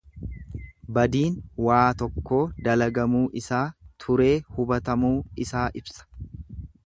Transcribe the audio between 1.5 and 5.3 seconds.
waa tokkoo dalagamuu isaa turee hubatamuu